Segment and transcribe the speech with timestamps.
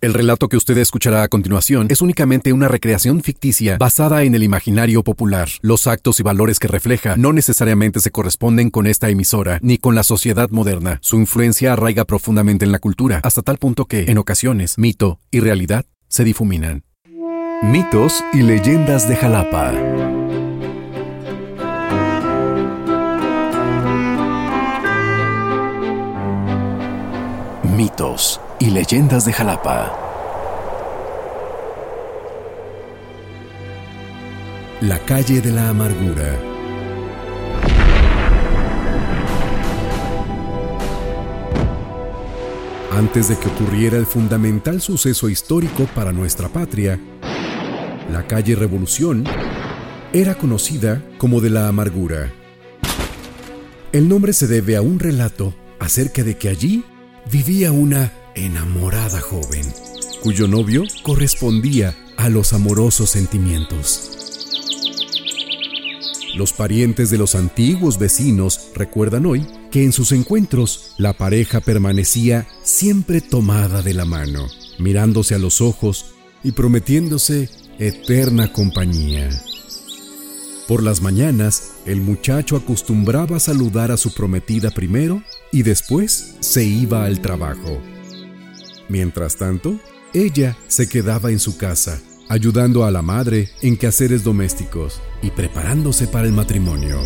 [0.00, 4.42] El relato que usted escuchará a continuación es únicamente una recreación ficticia basada en el
[4.42, 5.50] imaginario popular.
[5.60, 9.94] Los actos y valores que refleja no necesariamente se corresponden con esta emisora ni con
[9.94, 11.00] la sociedad moderna.
[11.02, 15.40] Su influencia arraiga profundamente en la cultura, hasta tal punto que, en ocasiones, mito y
[15.40, 16.84] realidad se difuminan.
[17.62, 19.74] Mitos y leyendas de Jalapa.
[27.76, 29.96] Mitos y leyendas de Jalapa.
[34.82, 36.38] La calle de la amargura.
[42.92, 47.00] Antes de que ocurriera el fundamental suceso histórico para nuestra patria,
[48.12, 49.24] la calle Revolución
[50.12, 52.30] era conocida como de la amargura.
[53.92, 56.84] El nombre se debe a un relato acerca de que allí
[57.30, 59.66] vivía una enamorada joven,
[60.22, 64.10] cuyo novio correspondía a los amorosos sentimientos.
[66.36, 72.46] Los parientes de los antiguos vecinos recuerdan hoy que en sus encuentros la pareja permanecía
[72.62, 74.46] siempre tomada de la mano,
[74.78, 79.28] mirándose a los ojos y prometiéndose eterna compañía.
[80.68, 87.04] Por las mañanas, el muchacho acostumbraba saludar a su prometida primero y después se iba
[87.04, 87.80] al trabajo.
[88.90, 89.78] Mientras tanto,
[90.12, 96.08] ella se quedaba en su casa, ayudando a la madre en quehaceres domésticos y preparándose
[96.08, 96.98] para el matrimonio.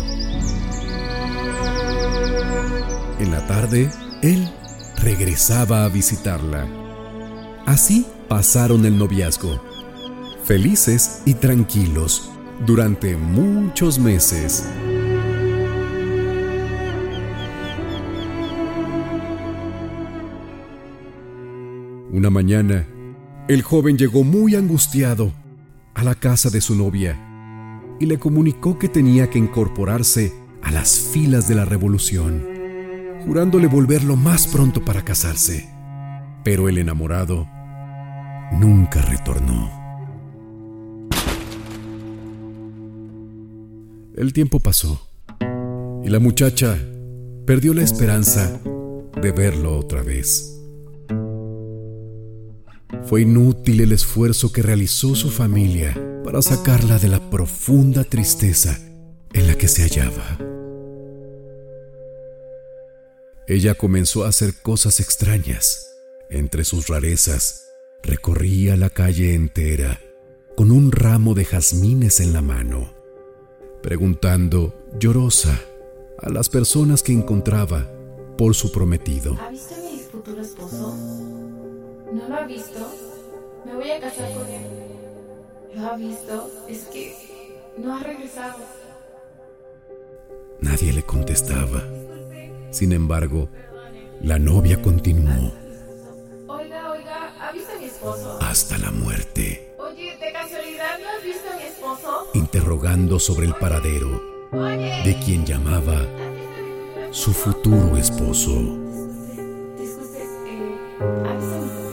[3.19, 3.91] En la tarde,
[4.23, 4.51] él
[4.97, 6.67] regresaba a visitarla.
[7.67, 9.61] Así pasaron el noviazgo,
[10.43, 12.31] felices y tranquilos,
[12.65, 14.63] durante muchos meses.
[22.15, 22.87] Una mañana,
[23.49, 25.33] el joven llegó muy angustiado
[25.93, 27.19] a la casa de su novia
[27.99, 30.31] y le comunicó que tenía que incorporarse
[30.63, 32.41] a las filas de la revolución,
[33.25, 35.69] jurándole volver lo más pronto para casarse.
[36.45, 37.49] Pero el enamorado
[38.53, 39.69] nunca retornó.
[44.15, 45.05] El tiempo pasó
[46.01, 46.77] y la muchacha
[47.45, 48.61] perdió la esperanza
[49.21, 50.54] de verlo otra vez.
[53.03, 58.79] Fue inútil el esfuerzo que realizó su familia para sacarla de la profunda tristeza
[59.33, 60.39] en la que se hallaba.
[63.47, 65.91] Ella comenzó a hacer cosas extrañas.
[66.31, 67.67] Entre sus rarezas,
[68.01, 70.01] recorría la calle entera
[70.55, 72.91] con un ramo de jazmines en la mano,
[73.83, 75.61] preguntando llorosa
[76.19, 77.87] a las personas que encontraba
[78.37, 79.37] por su prometido.
[79.39, 81.24] ¿Ha visto a mi futuro esposo?
[82.15, 82.79] ¿No lo ha visto?
[83.65, 84.63] Me voy a casar con él.
[85.75, 86.49] ¿Lo ha visto?
[86.69, 87.15] Es que
[87.77, 88.59] no ha regresado.
[90.61, 91.83] Nadie le contestaba.
[92.71, 93.49] Sin embargo,
[94.21, 95.51] la novia continuó
[96.47, 98.37] Oiga, oiga, ¿ha visto a mi esposo?
[98.41, 102.27] hasta la muerte, Oye, ¿de casualidad no has visto a mi esposo?
[102.33, 104.21] interrogando sobre el paradero
[104.51, 105.01] Oye.
[105.05, 106.01] de quien llamaba
[107.11, 108.51] su futuro esposo.
[109.77, 111.84] Disculpe, eh,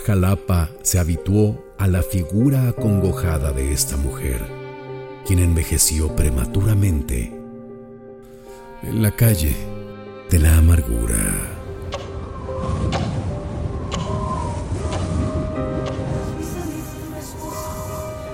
[0.00, 4.40] Jalapa se habituó a la figura acongojada de esta mujer,
[5.26, 7.32] quien envejeció prematuramente
[8.82, 9.54] en la calle
[10.30, 11.18] de la amargura.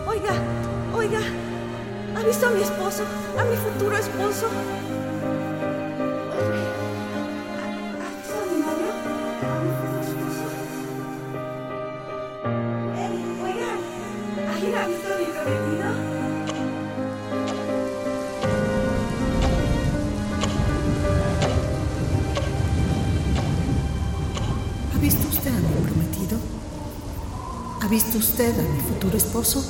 [0.07, 0.35] Oiga,
[0.95, 1.21] oiga,
[2.17, 3.03] ¿ha visto a mi esposo?
[3.39, 4.47] A mi futuro esposo.
[27.97, 29.65] Visto usted a mi futuro esposo?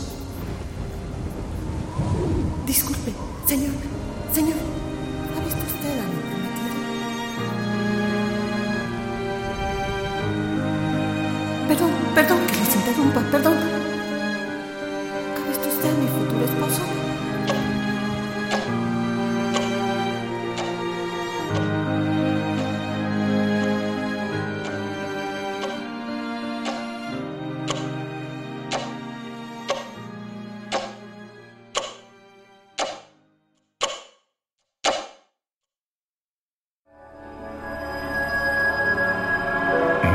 [2.67, 3.12] Disculpe,
[3.46, 3.70] señor,
[4.34, 4.58] señor,
[5.32, 6.75] ¿ha visto usted a mi prometido?
[11.69, 13.55] Perdón, perdón que les interrumpa, perdón.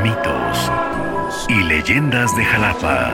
[0.02, 0.72] Mitos
[1.48, 3.12] y leyendas de Jalapa.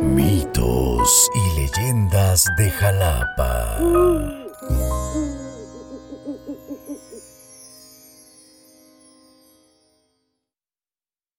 [0.00, 3.76] Mitos y leyendas de Jalapa.